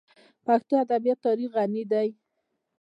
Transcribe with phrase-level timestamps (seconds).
[0.03, 0.03] د
[0.45, 2.07] پښتو ادبیاتو تاریخ غني دی.